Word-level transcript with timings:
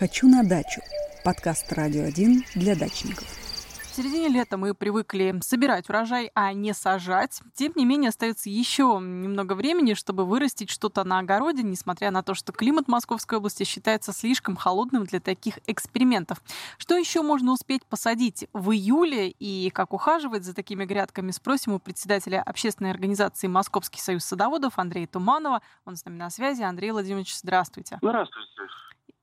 «Хочу 0.00 0.28
на 0.28 0.42
дачу»– 0.42 0.80
подкаст 1.26 1.70
«Радио 1.74 2.04
1» 2.04 2.44
для 2.54 2.74
дачников. 2.74 3.28
В 3.28 3.94
середине 3.94 4.28
лета 4.28 4.56
мы 4.56 4.72
привыкли 4.72 5.38
собирать 5.42 5.90
урожай, 5.90 6.30
а 6.34 6.54
не 6.54 6.72
сажать. 6.72 7.42
Тем 7.52 7.74
не 7.76 7.84
менее, 7.84 8.08
остается 8.08 8.48
еще 8.48 8.98
немного 8.98 9.52
времени, 9.52 9.92
чтобы 9.92 10.24
вырастить 10.24 10.70
что-то 10.70 11.04
на 11.04 11.18
огороде, 11.18 11.62
несмотря 11.62 12.10
на 12.10 12.22
то, 12.22 12.32
что 12.32 12.50
климат 12.50 12.88
Московской 12.88 13.36
области 13.36 13.64
считается 13.64 14.14
слишком 14.14 14.56
холодным 14.56 15.04
для 15.04 15.20
таких 15.20 15.58
экспериментов. 15.66 16.40
Что 16.78 16.96
еще 16.96 17.20
можно 17.20 17.52
успеть 17.52 17.84
посадить 17.84 18.48
в 18.54 18.70
июле 18.70 19.28
и 19.28 19.68
как 19.68 19.92
ухаживать 19.92 20.44
за 20.44 20.54
такими 20.54 20.86
грядками, 20.86 21.30
спросим 21.30 21.74
у 21.74 21.78
председателя 21.78 22.40
общественной 22.40 22.90
организации 22.90 23.48
Московский 23.48 24.00
союз 24.00 24.24
садоводов 24.24 24.78
Андрея 24.78 25.08
Туманова. 25.08 25.60
Он 25.84 25.96
с 25.96 26.06
нами 26.06 26.16
на 26.16 26.30
связи. 26.30 26.62
Андрей 26.62 26.90
Владимирович, 26.92 27.36
здравствуйте. 27.36 27.98
Здравствуйте. 28.00 28.48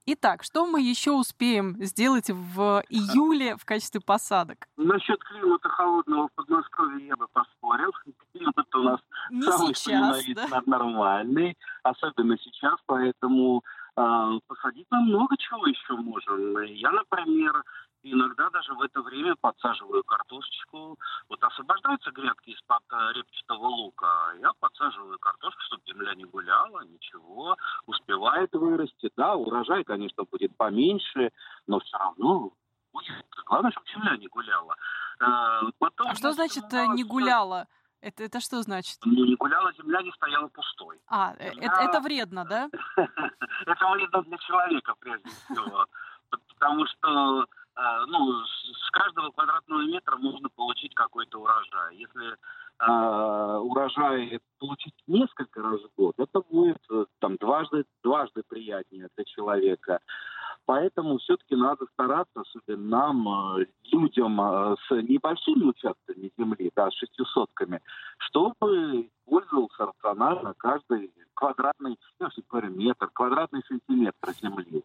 Итак, 0.10 0.44
что 0.44 0.66
мы 0.66 0.80
еще 0.80 1.12
успеем 1.12 1.76
сделать 1.84 2.30
в 2.30 2.82
июле 2.88 3.58
в 3.58 3.66
качестве 3.66 4.00
посадок? 4.00 4.70
Насчет 4.78 5.22
климата 5.22 5.68
холодного 5.68 6.30
в 6.30 6.32
Подмосковье 6.32 7.08
я 7.08 7.18
бы 7.18 7.28
поспорил. 7.34 7.92
Климат 8.32 8.76
у 8.76 8.84
нас 8.84 9.02
Не 9.30 9.42
самый, 9.42 9.76
сейчас, 9.76 10.50
да? 10.50 10.62
нормальный, 10.66 11.58
особенно 11.84 12.38
сейчас, 12.38 12.80
поэтому 12.86 13.66
посадить 14.48 14.88
мы 14.92 15.02
много 15.02 15.36
чего 15.38 15.66
еще 15.66 15.94
можем. 15.94 16.62
Я, 16.64 16.92
например, 16.92 17.64
иногда 18.04 18.50
даже 18.50 18.74
в 18.74 18.82
это 18.82 19.02
время 19.02 19.36
подсаживаю 19.42 20.04
картошечку. 20.04 20.98
Вот 21.30 21.44
освобождаются 21.44 22.12
грядки 22.12 22.52
из-под 22.52 22.84
э, 22.92 23.14
репчатого 23.14 23.68
лука, 23.68 24.34
я 24.40 24.52
подсаживаю 24.60 25.18
картошку, 25.20 25.62
чтобы 25.64 25.84
земля 25.88 26.14
не 26.16 26.26
гуляла, 26.26 26.82
ничего, 26.86 27.58
успевает 27.88 28.54
вырасти. 28.54 29.10
Да, 29.18 29.36
урожай, 29.36 29.84
конечно, 29.84 30.24
будет 30.32 30.56
поменьше, 30.58 31.32
но 31.66 31.80
все 31.80 31.98
равно 31.98 32.52
будет. 32.94 33.26
Главное, 33.46 33.72
чтобы 33.72 33.88
земля 33.88 34.18
не 34.18 34.28
гуляла. 34.28 34.76
Э, 35.20 35.62
потом 35.80 36.08
А 36.08 36.16
что 36.16 36.34
значит 36.34 36.66
э, 36.72 36.86
не 36.88 37.04
гуляла? 37.04 37.68
Это, 38.02 38.24
это 38.24 38.40
что 38.40 38.62
значит? 38.62 38.98
Не 39.06 39.36
гуляла 39.36 39.74
земля, 39.74 40.02
не 40.02 40.12
стояла 40.12 40.48
пустой. 40.48 41.00
А, 41.08 41.34
э, 41.40 41.52
это, 41.60 41.82
это 41.82 42.00
вредно, 42.00 42.46
да? 42.46 42.70
Это 43.66 43.88
вредно 43.90 44.22
для 44.24 44.38
человека, 44.38 44.94
прежде 45.00 45.30
всего. 45.30 45.86
Потому 46.30 46.86
что 46.86 47.44
э, 47.44 48.06
ну, 48.08 48.46
с 48.46 48.68
с 48.88 48.92
каждого 48.92 49.32
квадратного 49.32 49.82
метра 49.82 50.16
можно 50.18 50.50
получить 50.50 50.96
какой-то 50.96 51.40
урожай. 51.40 51.98
Если 51.98 52.36
э, 52.80 53.58
урожай 53.58 54.40
получить 54.60 54.94
несколько 55.08 55.62
раз 55.62 55.82
в 55.82 55.90
год, 55.98 56.16
это 56.18 56.42
будет 56.42 56.80
э, 56.90 57.06
там 57.20 57.36
дважды, 57.36 57.84
дважды 58.04 58.44
приятнее 58.48 59.10
для 59.16 59.26
человека. 59.26 60.00
Поэтому 60.68 61.18
все-таки 61.20 61.56
надо 61.56 61.86
стараться, 61.94 62.42
особенно 62.42 62.90
нам, 62.90 63.58
э, 63.58 63.68
людям 63.90 64.40
э, 64.42 64.76
с 64.86 64.92
небольшими 65.02 65.64
участками 65.64 66.30
земли, 66.38 66.72
да, 66.76 66.92
шестисотками, 66.92 67.80
чтобы 68.18 69.10
пользовался 69.26 69.86
рационально 69.86 70.54
каждый 70.58 71.14
квадратный, 71.36 71.98
если 72.20 72.44
говорю, 72.50 72.72
метр, 72.72 73.10
квадратный 73.14 73.64
сантиметр 73.66 74.34
земли. 74.42 74.84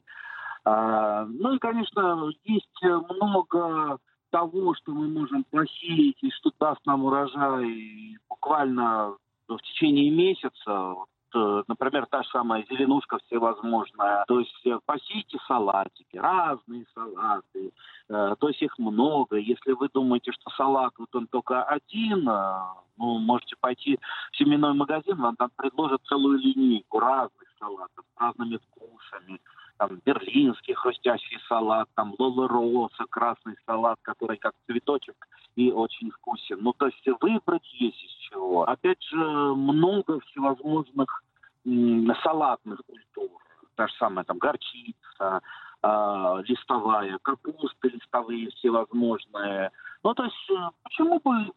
А, 0.64 1.24
ну 1.24 1.56
и, 1.56 1.58
конечно, 1.58 2.30
есть 2.44 2.82
э, 2.84 3.00
много 3.10 3.98
того, 4.30 4.74
что 4.74 4.92
мы 4.92 5.08
можем 5.08 5.42
посеять 5.50 6.22
и 6.22 6.30
что 6.30 6.52
даст 6.60 6.86
нам 6.86 7.04
урожай 7.04 8.18
буквально 8.28 9.16
в 9.48 9.58
течение 9.58 10.12
месяца. 10.12 10.94
Вот, 10.94 11.08
например, 11.34 12.06
та 12.06 12.22
же 12.22 12.28
самая 12.30 12.64
зеленушка 12.70 13.18
всевозможная. 13.26 14.24
То 14.26 14.40
есть 14.40 14.66
э, 14.66 14.78
посейте 14.84 15.38
салатики, 15.46 16.16
разные 16.16 16.84
салаты. 16.94 17.72
Э, 18.08 18.34
То 18.38 18.48
есть 18.48 18.62
их 18.62 18.78
много. 18.78 19.36
Если 19.36 19.72
вы 19.72 19.88
думаете, 19.92 20.32
что 20.32 20.50
салат 20.50 20.92
вот 20.98 21.14
он 21.14 21.26
только 21.26 21.62
один, 21.62 22.28
э, 22.28 22.62
ну, 22.98 23.18
можете 23.18 23.56
пойти 23.60 23.98
в 24.32 24.36
семенной 24.36 24.74
магазин, 24.74 25.16
вам 25.16 25.36
там 25.36 25.50
предложат 25.56 26.02
целую 26.04 26.38
линейку 26.38 26.98
разных 26.98 27.48
салатов 27.58 28.04
с 28.14 28.20
разными 28.20 28.58
вкусами 28.58 29.40
там 29.82 30.00
берлинский 30.04 30.74
хрустящий 30.74 31.38
салат, 31.48 31.88
там 31.96 32.14
Лола 32.16 32.46
Роса, 32.48 33.04
красный 33.10 33.56
салат, 33.66 33.98
который 34.02 34.36
как 34.36 34.52
цветочек 34.66 35.16
и 35.56 35.72
очень 35.72 36.10
вкусен. 36.12 36.58
Ну, 36.60 36.72
то 36.72 36.86
есть 36.86 37.04
выбрать 37.20 37.68
есть 37.80 38.00
из 38.04 38.10
чего. 38.28 38.62
Опять 38.62 39.02
же, 39.02 39.16
много 39.16 40.20
всевозможных 40.20 41.24
м, 41.66 42.12
салатных 42.22 42.80
культур. 42.86 43.30
Та 43.74 43.88
же 43.88 43.94
самая 43.98 44.24
там 44.24 44.38
горчица, 44.38 45.40
а, 45.82 46.40
листовая, 46.46 47.18
капусты 47.18 47.88
листовые 47.88 48.50
всевозможные. 48.50 49.72
Ну, 50.04 50.14
то 50.14 50.24
есть, 50.24 50.50
э, 50.50 50.70
почему 50.84 51.20
бы 51.24 51.52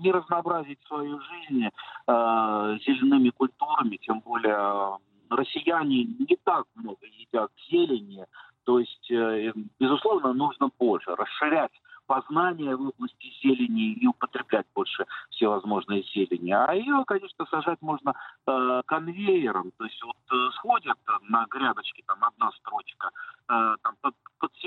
не 0.00 0.12
разнообразить 0.12 0.80
свою 0.86 1.18
жизнь 1.20 1.64
э, 1.66 2.78
зелеными 2.86 3.30
культурами, 3.30 3.96
тем 3.96 4.20
более 4.20 4.54
э, 4.54 4.98
россияне 5.30 6.04
не 6.04 6.36
так 6.44 6.66
много 6.74 7.06
едят 7.06 7.50
зелени, 7.70 8.26
то 8.64 8.78
есть, 8.78 9.10
э, 9.10 9.52
безусловно, 9.78 10.32
нужно 10.32 10.70
больше 10.78 11.14
расширять 11.16 11.72
познание 12.10 12.74
в 12.74 12.88
области 12.88 13.32
зелени 13.40 13.92
и 13.92 14.06
употреблять 14.08 14.66
больше 14.74 15.06
всевозможной 15.30 16.02
зелени. 16.12 16.50
А 16.50 16.74
ее, 16.74 17.04
конечно, 17.06 17.46
сажать 17.46 17.80
можно 17.80 18.14
э, 18.46 18.82
конвейером. 18.86 19.70
То 19.78 19.84
есть 19.84 20.02
вот 20.02 20.16
э, 20.32 20.50
сходят 20.56 20.98
на 21.28 21.46
грядочке 21.46 22.02
там 22.06 22.18
одна 22.24 22.50
строчка, 22.58 23.10
э, 23.48 23.76
там 23.82 23.94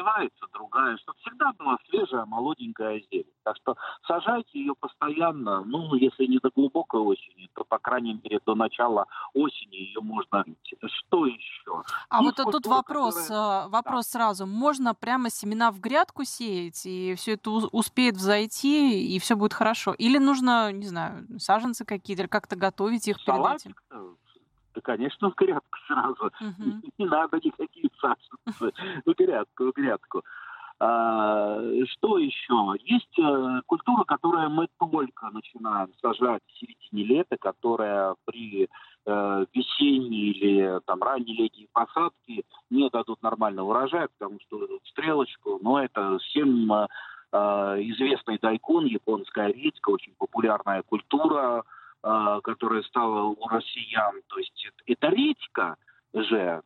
подсевается 0.04 0.46
другая, 0.54 0.98
чтобы 0.98 1.18
всегда 1.20 1.52
была 1.54 1.78
свежая, 1.90 2.26
молоденькая 2.26 3.02
зелень. 3.12 3.26
Так 3.44 3.56
что 3.58 3.76
сажайте 4.08 4.60
ее 4.60 4.74
постоянно, 4.80 5.64
ну, 5.64 5.94
если 5.96 6.26
не 6.26 6.40
до 6.40 6.50
глубокой 6.56 7.02
осени, 7.02 7.50
то, 7.54 7.64
по 7.64 7.78
крайней 7.80 8.20
мере, 8.24 8.40
до 8.46 8.56
начала 8.56 9.06
осени 9.34 9.76
ее 9.76 10.02
можно. 10.02 10.46
Что 10.86 11.26
еще? 11.26 11.84
А 12.10 12.22
Есть 12.24 12.38
вот 12.38 12.46
тут 12.46 12.54
культуры, 12.54 12.76
вопрос, 12.76 13.16
которые- 13.28 13.66
э, 13.66 13.70
вопрос 13.70 14.08
сразу. 14.08 14.46
Можно 14.46 14.94
прямо 14.96 15.30
семена 15.30 15.72
в 15.72 15.80
грядку 15.80 16.24
сеять, 16.24 16.86
и 16.86 17.16
все 17.16 17.34
это 17.34 17.50
успеет 17.50 18.16
взойти, 18.16 19.16
и 19.16 19.20
все 19.20 19.36
будет 19.36 19.54
хорошо? 19.54 19.94
Или 19.94 20.18
нужно, 20.18 20.72
не 20.72 20.86
знаю, 20.86 21.28
саженцы 21.40 21.86
какие-то, 21.86 22.24
или 22.24 22.30
как-то 22.30 22.56
готовить 22.56 23.08
их 23.08 23.18
перед 23.18 23.30
этим? 23.40 23.44
Салатик? 23.44 23.84
Да, 24.76 24.82
конечно, 24.82 25.30
в 25.30 25.36
грядку 25.36 25.78
сразу. 25.88 26.32
Мгм. 26.40 26.82
Не 26.98 27.06
надо 27.06 27.38
никаких 27.38 27.92
саженцев. 28.04 28.74
В 29.06 29.14
грядку, 29.14 29.72
грядку. 29.76 30.24
А, 30.80 31.60
что 31.92 32.18
еще? 32.18 32.74
Есть 32.84 33.18
э, 33.18 33.62
культура, 33.68 34.04
которую 34.04 34.50
мы 34.50 34.68
только 34.80 35.30
начинаем 35.30 35.90
сажать 36.02 36.42
в 36.46 36.60
середине 36.60 37.04
лета, 37.04 37.38
которая 37.38 38.16
при 38.26 38.68
э, 39.06 39.46
весенней 39.54 40.32
или 40.32 40.80
там 40.86 41.02
ранней 41.02 41.36
летней 41.36 41.70
посадке 41.72 42.44
не 42.70 42.90
дадут 42.90 43.22
нормального 43.22 43.70
урожая, 43.70 44.10
потому 44.18 44.40
что 44.42 44.68
стрелочку. 44.90 45.58
Но 45.62 45.82
это 45.82 46.18
всем 46.20 46.70
э, 46.74 46.88
известный 47.32 48.38
дайкон, 48.40 48.86
японская 48.86 49.54
редька, 49.54 49.90
очень 49.90 50.14
популярная 50.18 50.84
культура, 50.84 51.64
которая 52.02 52.84
стала 52.84 53.30
у 53.30 53.48
россиян. 53.48 54.16
То 54.28 54.38
есть 54.38 54.68
это 54.86 55.08
редька 55.08 55.78
же, 56.14 56.62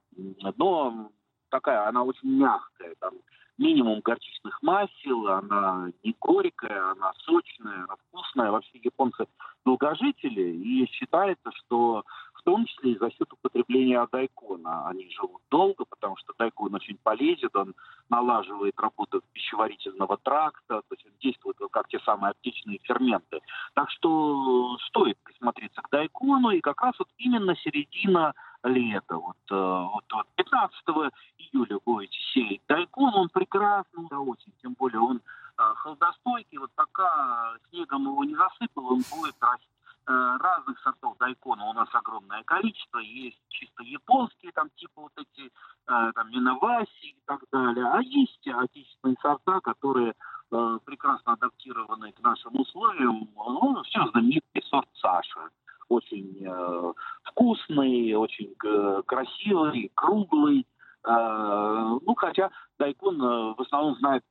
но 0.57 1.11
такая, 1.49 1.87
она 1.87 2.03
очень 2.03 2.29
мягкая, 2.37 2.95
там 2.99 3.13
минимум 3.57 4.01
горчичных 4.01 4.61
масел, 4.61 5.27
она 5.27 5.91
не 6.03 6.15
горькая, 6.19 6.91
она 6.91 7.13
сочная, 7.25 7.85
она 7.85 7.95
вкусная. 8.07 8.51
Вообще 8.51 8.79
японцы 8.83 9.25
долгожители, 9.65 10.41
и 10.41 10.85
считается, 10.91 11.51
что 11.53 12.03
в 12.33 12.43
том 12.43 12.65
числе 12.65 12.93
и 12.93 12.97
за 12.97 13.09
счет 13.11 13.31
употребления 13.33 14.07
дайкона 14.11 14.87
они 14.87 15.09
живут 15.09 15.41
долго, 15.49 15.83
потому 15.89 16.15
что 16.17 16.33
дайкон 16.37 16.73
очень 16.75 16.97
полезен, 17.03 17.49
он 17.53 17.73
налаживает 18.09 18.79
работу 18.79 19.21
пищеварительного 19.33 20.17
тракта, 20.23 20.81
то 20.87 20.95
есть 20.95 21.05
он 21.05 21.11
действует 21.19 21.57
как 21.71 21.89
те 21.89 21.99
самые 21.99 22.31
аптечные 22.31 22.79
ферменты. 22.83 23.41
Так 23.73 23.89
что 23.91 24.77
стоит 24.87 25.17
присмотреться 25.23 25.81
к 25.81 25.89
дайкону, 25.89 26.51
и 26.51 26.61
как 26.61 26.81
раз 26.81 26.95
вот 26.99 27.09
именно 27.17 27.55
середина 27.57 28.33
лета, 28.63 29.15
вот, 29.17 29.37
э, 29.51 29.55
вот, 29.55 30.03
вот 30.13 30.27
15 30.35 31.11
июля 31.51 31.79
будете 31.85 32.17
сеять 32.33 32.61
дайкон, 32.67 33.13
он 33.13 33.29
прекрасный 33.29 34.07
на 34.09 34.21
осень, 34.21 34.53
тем 34.61 34.73
более 34.73 34.99
он 34.99 35.17
э, 35.17 35.63
холодостойкий, 35.75 36.57
вот 36.57 36.71
пока 36.75 37.55
снегом 37.69 38.03
его 38.03 38.23
не 38.23 38.35
засыпал, 38.35 38.93
он 38.93 39.03
будет 39.11 39.35
расти. 39.39 39.67
Э, 40.09 40.37
разных 40.39 40.79
сортов 40.79 41.17
дайкона 41.17 41.65
у 41.65 41.73
нас 41.73 41.89
огромное 41.91 42.41
количество. 42.43 42.99
Есть 42.99 43.41
чисто 43.49 43.83
японские, 43.83 44.53
там 44.53 44.69
типа 44.77 45.01
вот 45.01 45.11
эти, 45.17 45.47
э, 45.47 46.11
там 46.15 46.31
Миноваси 46.31 47.09
и 47.09 47.17
так 47.25 47.41
далее. 47.51 47.85
А 47.85 48.01
есть 48.01 48.47
отечественные 48.47 49.17
сорта, 49.21 49.59
которые 49.59 50.13
э, 50.51 50.79
прекрасно 50.85 51.33
адаптированы 51.33 52.13
к 52.13 52.21
нашим 52.21 52.57
условиям. 52.57 53.27
Ну, 53.35 53.83
все 53.83 54.07
знаменитый 54.11 54.63
сорт 54.63 54.87
Саша. 54.93 55.49
Очень 55.89 56.41
э, 56.41 56.93
вкусный, 57.23 58.13
очень 58.13 58.55
э, 58.63 59.01
красивый, 59.05 59.91
круглый. 59.93 60.65
ну, 61.05 62.15
хотя 62.15 62.49
дайкон 62.79 63.17
в 63.55 63.61
основном 63.61 63.95
знает 63.95 64.23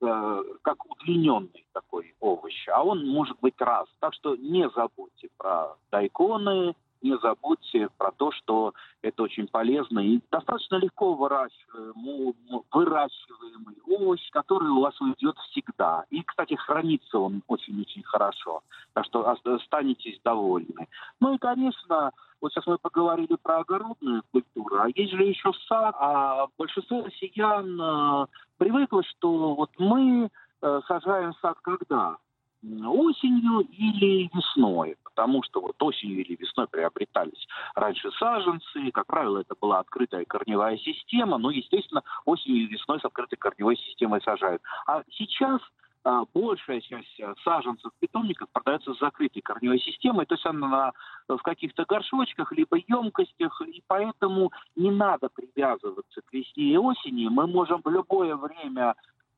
как 0.62 0.76
удлиненный 1.16 1.66
такой 1.72 2.14
овощ, 2.20 2.68
а 2.68 2.84
он 2.84 3.06
может 3.06 3.38
быть 3.40 3.60
раз. 3.60 3.86
Так 4.00 4.14
что 4.14 4.36
не 4.36 4.68
забудьте 4.70 5.28
про 5.36 5.76
дайконы, 5.90 6.74
не 7.02 7.18
забудьте 7.18 7.88
про 7.98 8.10
то, 8.12 8.32
что 8.32 8.72
это 9.02 9.22
очень 9.22 9.46
полезно 9.46 10.00
и 10.00 10.20
достаточно 10.30 10.76
легко 10.76 11.14
выращиваемый, 11.14 13.76
овощ, 13.86 14.30
который 14.30 14.68
у 14.68 14.80
вас 14.80 14.98
уйдет 15.00 15.36
всегда. 15.50 16.04
И, 16.10 16.22
кстати, 16.22 16.54
хранится 16.54 17.18
он 17.18 17.42
очень-очень 17.46 18.02
хорошо. 18.02 18.62
Так 18.94 19.04
что 19.04 19.28
останетесь 19.28 20.18
довольны. 20.24 20.88
Ну 21.20 21.34
и, 21.34 21.38
конечно, 21.38 22.12
вот 22.40 22.52
сейчас 22.52 22.66
мы 22.66 22.78
поговорили 22.78 23.36
про 23.42 23.58
огородную 23.58 24.22
культуру, 24.32 24.80
а 24.80 24.88
есть 24.88 25.12
же 25.12 25.22
еще 25.22 25.52
сад. 25.68 25.94
А 25.98 26.46
большинство 26.58 27.04
россиян 27.04 27.80
э, 27.80 28.26
привыкло, 28.58 29.02
что 29.04 29.54
вот 29.54 29.70
мы 29.78 30.30
сажаем 30.86 31.34
сад 31.40 31.56
когда? 31.62 32.16
осенью 32.84 33.60
или 33.70 34.28
весной, 34.34 34.96
потому 35.04 35.42
что 35.44 35.60
вот 35.60 35.80
осенью 35.82 36.24
или 36.24 36.36
весной 36.36 36.66
приобретались 36.66 37.46
раньше 37.74 38.10
саженцы, 38.12 38.90
как 38.92 39.06
правило, 39.06 39.38
это 39.38 39.54
была 39.60 39.80
открытая 39.80 40.24
корневая 40.24 40.76
система, 40.78 41.38
но, 41.38 41.50
естественно, 41.50 42.02
осенью 42.24 42.64
и 42.64 42.66
весной 42.66 43.00
с 43.00 43.04
открытой 43.04 43.38
корневой 43.38 43.76
системой 43.76 44.20
сажают. 44.22 44.62
А 44.86 45.02
сейчас 45.12 45.60
а, 46.04 46.24
большая 46.34 46.80
часть 46.80 47.18
э, 47.18 47.34
саженцев 47.42 47.90
питомников 47.98 48.48
продается 48.52 48.94
с 48.94 48.98
закрытой 49.00 49.40
корневой 49.40 49.80
системой, 49.80 50.26
то 50.26 50.34
есть 50.34 50.46
она 50.46 50.92
в 51.28 51.38
каких-то 51.38 51.84
горшочках, 51.84 52.52
либо 52.52 52.76
емкостях, 52.76 53.60
и 53.62 53.82
поэтому 53.86 54.52
не 54.76 54.90
надо 54.90 55.28
привязываться 55.28 56.20
к 56.22 56.32
весне 56.32 56.74
и 56.74 56.76
осени. 56.76 57.28
Мы 57.28 57.46
можем 57.46 57.80
в 57.82 57.88
любое 57.88 58.36
время 58.36 58.94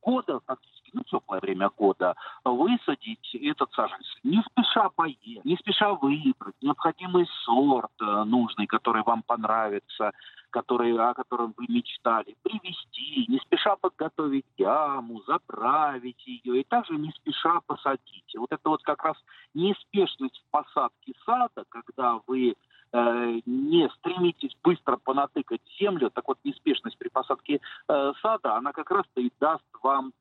года, 0.09 0.41
фактически, 0.47 0.91
ну, 0.95 1.03
теплое 1.05 1.41
время 1.41 1.71
года, 1.77 2.15
высадить 2.45 3.35
этот 3.35 3.71
саженец. 3.75 4.07
Не 4.25 4.43
спеша 4.43 4.89
поесть, 4.89 5.45
не 5.45 5.57
спеша 5.57 5.93
выбрать 5.93 6.55
необходимый 6.63 7.27
сорт 7.45 7.93
э, 8.01 8.25
нужный, 8.25 8.67
который 8.67 9.03
вам 9.03 9.23
понравится, 9.23 10.13
который, 10.49 10.97
о 10.97 11.13
котором 11.13 11.53
вы 11.59 11.67
мечтали, 11.69 12.37
привести, 12.43 13.27
не 13.29 13.39
спеша 13.41 13.77
подготовить 13.77 14.47
яму, 14.57 15.21
заправить 15.27 16.27
ее 16.27 16.61
и 16.61 16.65
также 16.65 16.95
не 16.97 17.11
спеша 17.11 17.61
посадить. 17.67 18.35
Вот 18.35 18.51
это 18.51 18.71
вот 18.71 18.83
как 18.83 19.05
раз 19.05 19.17
неспешность 19.53 20.39
в 20.39 20.51
посадке 20.51 21.13
сада, 21.27 21.65
когда 21.69 22.19
вы 22.27 22.55
э, 22.93 23.41
не 23.47 23.89
стремитесь 23.91 24.57
быстро 24.63 24.97
понатыкать 24.97 25.61
землю, 25.79 26.11
так 26.11 26.27
вот 26.29 26.39
неспешность 26.45 26.99
при 26.99 27.09
посадке 27.09 27.61
э, 27.89 28.13
сада, 28.23 28.57
она 28.57 28.73
как 28.73 28.91
раз-то 28.91 29.21
и 29.21 29.31
даст 29.41 29.65
вам 29.83 30.13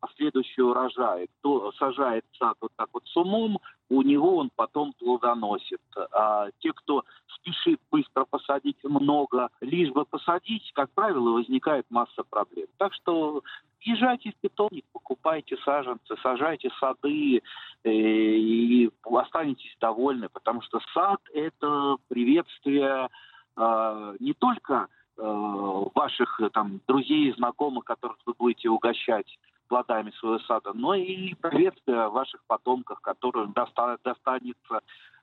последующий 0.00 0.62
урожай. 0.62 1.28
Кто 1.38 1.72
сажает 1.72 2.24
сад 2.38 2.56
вот 2.60 2.72
так 2.76 2.88
вот 2.92 3.06
с 3.06 3.16
умом, 3.16 3.58
у 3.88 4.02
него 4.02 4.36
он 4.38 4.50
потом 4.56 4.92
плодоносит. 4.98 5.80
А 6.12 6.48
те, 6.60 6.72
кто 6.72 7.04
спешит 7.36 7.80
быстро 7.90 8.24
посадить 8.24 8.82
много, 8.82 9.50
лишь 9.60 9.90
бы 9.90 10.04
посадить, 10.04 10.72
как 10.74 10.90
правило, 10.90 11.30
возникает 11.30 11.86
масса 11.90 12.22
проблем. 12.28 12.66
Так 12.78 12.94
что 12.94 13.42
езжайте 13.82 14.30
в 14.32 14.36
питомник, 14.36 14.84
покупайте 14.92 15.56
саженцы, 15.58 16.16
сажайте 16.22 16.70
сады 16.80 17.42
э, 17.84 17.90
и 17.90 18.90
останетесь 19.04 19.76
довольны, 19.80 20.28
потому 20.28 20.62
что 20.62 20.80
сад– 20.94 21.20
это 21.34 21.96
приветствие 22.08 23.08
э, 23.56 24.16
не 24.20 24.32
только 24.34 24.88
э, 25.16 25.22
ваших 25.94 26.40
там, 26.52 26.80
друзей 26.86 27.28
и 27.28 27.34
знакомых, 27.34 27.84
которых 27.84 28.16
вы 28.24 28.34
будете 28.38 28.68
угощать 28.68 29.38
плодами 29.72 30.10
своего 30.10 30.38
сада, 30.40 30.72
но 30.74 30.94
и 30.94 31.32
приветствие 31.32 32.06
ваших 32.10 32.44
потомков, 32.46 33.00
которым 33.00 33.54
достанется 33.54 34.82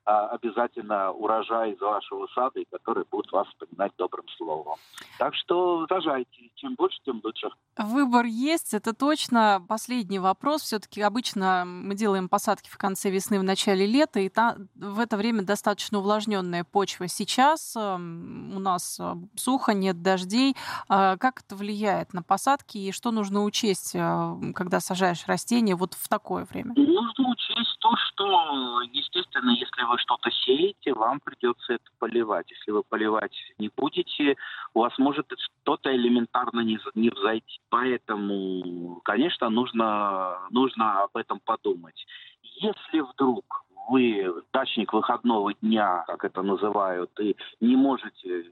обязательно 0.10 1.12
урожай 1.12 1.72
из 1.74 1.80
вашего 1.80 2.28
сада, 2.34 2.60
и 2.60 2.66
которые 2.66 3.06
будут 3.10 3.32
вас 3.32 3.48
вспоминать 3.48 3.92
добрым 3.98 4.26
словом. 4.38 4.78
Так 5.18 5.36
что 5.36 5.86
сажайте. 5.88 6.50
Чем 6.56 6.76
больше, 6.76 6.98
тем 7.06 7.22
лучше. 7.24 7.50
Выбор 7.78 8.26
есть, 8.26 8.74
это 8.74 8.94
точно. 8.94 9.64
Последний 9.68 10.20
вопрос. 10.20 10.64
Все-таки 10.64 11.02
обычно 11.02 11.64
мы 11.66 11.96
делаем 11.96 12.28
посадки 12.28 12.70
в 12.70 12.78
конце 12.78 13.10
весны, 13.10 13.40
в 13.40 13.44
начале 13.44 13.86
лета, 13.86 14.20
и 14.20 14.30
та, 14.30 14.58
в 14.76 15.00
это 15.00 15.18
время 15.18 15.44
достаточно 15.44 16.00
увлажненная 16.00 16.64
почва. 16.64 17.08
Сейчас 17.08 17.76
э, 17.76 17.96
у 17.96 18.60
нас 18.60 19.00
э, 19.00 19.14
сухо, 19.36 19.74
нет 19.74 20.02
дождей. 20.02 20.56
Э, 20.90 21.18
как 21.18 21.42
это 21.42 21.56
влияет 21.56 22.14
на 22.14 22.24
посадки 22.24 22.78
и 22.78 22.92
что 22.92 23.12
нужно 23.12 23.44
учесть, 23.44 23.92
э, 23.96 24.36
когда 24.56 24.80
сажаешь 24.80 25.26
растения 25.28 25.76
вот 25.76 25.94
в 25.94 26.10
такое 26.10 26.46
время? 26.46 26.74
Нужно 26.76 27.30
учесть 27.30 27.69
то, 27.90 27.96
что, 27.98 28.82
естественно, 28.92 29.52
если 29.52 29.84
вы 29.84 29.98
что-то 29.98 30.30
сеете, 30.32 30.94
вам 30.94 31.20
придется 31.20 31.74
это 31.74 31.86
поливать. 31.98 32.50
Если 32.52 32.72
вы 32.72 32.84
поливать 32.84 33.36
не 33.58 33.70
будете, 33.76 34.36
у 34.74 34.82
вас 34.82 34.98
может 34.98 35.26
что-то 35.62 35.96
элементарно 35.96 36.62
не, 36.62 36.80
не 36.96 37.10
взойти. 37.10 37.60
Поэтому, 37.70 39.02
конечно, 39.04 39.50
нужно, 39.50 40.38
нужно 40.52 41.04
об 41.04 41.18
этом 41.18 41.40
подумать. 41.40 42.06
Если 42.44 43.00
вдруг 43.00 43.66
вы 43.90 44.44
дачник 44.54 44.94
выходного 44.94 45.54
дня, 45.56 46.04
как 46.06 46.26
это 46.26 46.44
называют, 46.44 47.12
и 47.20 47.36
не 47.60 47.76
можете 47.76 48.46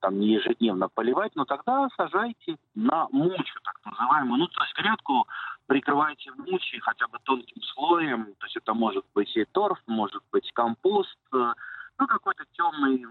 там 0.00 0.20
не 0.20 0.34
ежедневно 0.34 0.88
поливать, 0.88 1.34
но 1.34 1.44
тогда 1.44 1.88
сажайте 1.96 2.56
на 2.76 3.08
мучу, 3.10 3.58
так 3.64 3.80
называемую. 3.84 4.38
Ну, 4.38 4.46
то 4.46 4.62
есть 4.62 4.76
грядку 4.76 5.26
прикрывайте 5.68 6.32
мучей 6.32 6.80
хотя 6.80 7.06
бы 7.08 7.18
тонким 7.22 7.62
слоем, 7.62 8.24
то 8.38 8.46
есть 8.46 8.56
это 8.56 8.74
может 8.74 9.04
быть 9.14 9.36
и 9.36 9.44
торф, 9.44 9.78
может 9.86 10.22
быть 10.32 10.50
компост, 10.52 11.18
э, 11.32 11.52
ну 11.98 12.06
какой-то 12.06 12.44
темный 12.54 13.04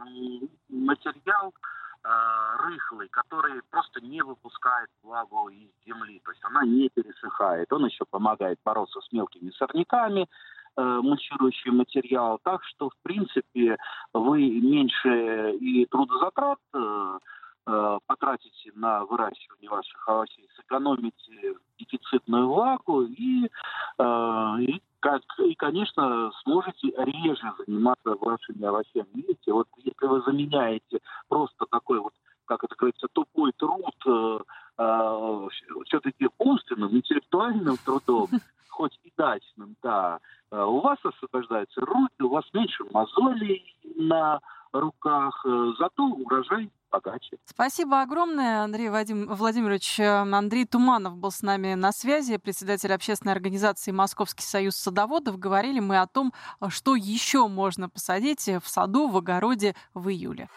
материал, 0.68 1.54
э, 2.04 2.10
рыхлый, 2.64 3.10
который 3.10 3.62
просто 3.70 4.02
не 4.02 4.24
выпускает 4.24 4.90
влагу 5.04 5.50
из 5.50 5.70
земли, 5.86 6.20
то 6.26 6.32
есть 6.32 6.44
она 6.44 6.66
не 6.66 6.90
пересыхает. 6.90 7.72
Он 7.72 7.86
еще 7.86 8.06
помогает 8.10 8.58
бороться 8.66 9.02
с 9.02 9.12
мелкими 9.12 9.52
сорняками, 9.52 10.28
э, 10.78 10.82
мульчирующий 10.82 11.72
материал. 11.72 12.40
Так 12.44 12.64
что, 12.64 12.90
в 12.90 12.98
принципе, 13.04 13.78
вы 14.14 14.50
меньше 14.50 15.52
и 15.60 15.86
трудозатрат 15.86 16.60
Э, 16.74 17.20
потратите 18.06 18.72
на 18.76 19.04
выращивание 19.04 19.70
ваших 19.70 20.08
овощей, 20.08 20.48
сэкономите 20.56 21.56
дефицитную 21.80 22.48
влагу 22.48 23.04
и, 23.04 23.46
э, 23.98 24.56
и, 24.60 24.82
как, 25.00 25.22
и, 25.40 25.54
конечно, 25.56 26.32
сможете 26.44 26.94
реже 26.98 27.54
заниматься 27.66 28.16
вашими 28.16 28.66
овощами. 28.66 29.08
Видите, 29.14 29.52
вот 29.54 29.68
если 29.78 30.06
вы 30.06 30.22
заменяете 30.22 31.00
просто 31.28 31.66
такой 31.70 32.00
вот, 32.00 32.14
как 32.46 32.64
это 32.64 32.76
говорится, 32.76 33.08
тупой 33.14 33.52
труд 33.54 33.96
э, 34.06 34.40
э, 34.78 35.48
все-таки 35.86 36.30
умственным, 36.38 36.96
интеллектуальным 36.96 37.78
трудом, 37.78 38.28
хоть 38.70 38.98
и 39.04 39.12
дачным, 39.18 39.76
да, 39.84 40.20
э, 40.52 40.62
у 40.62 40.80
вас 40.80 40.98
освобождаются 41.04 41.82
руки, 41.82 42.24
у 42.24 42.30
вас 42.30 42.46
меньше 42.54 42.84
мозолей 42.92 43.76
на 43.96 44.40
руках, 44.74 45.44
зато 45.80 46.04
урожай 46.04 46.70
богаче. 46.92 47.38
Спасибо 47.46 48.02
огромное, 48.02 48.64
Андрей 48.64 48.90
Вадим, 48.90 49.28
Владимирович. 49.28 50.00
Андрей 50.00 50.66
Туманов 50.66 51.18
был 51.18 51.32
с 51.32 51.42
нами 51.42 51.74
на 51.74 51.92
связи, 51.92 52.38
председатель 52.38 52.94
общественной 52.94 53.34
организации 53.34 53.92
Московский 53.92 54.44
союз 54.44 54.76
садоводов. 54.76 55.38
Говорили 55.38 55.80
мы 55.80 56.00
о 56.00 56.08
том, 56.08 56.34
что 56.70 56.96
еще 56.96 57.48
можно 57.48 57.90
посадить 57.90 58.48
в 58.48 58.64
саду, 58.66 59.08
в 59.08 59.18
огороде 59.18 59.76
в 59.94 60.10
июле. 60.10 60.50